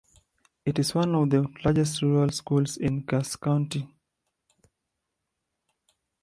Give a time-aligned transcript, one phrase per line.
[0.65, 3.87] It is one of the largest rural schools in Cass County.